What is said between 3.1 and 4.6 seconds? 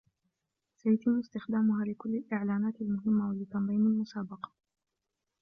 و لتنظيم المسابقة.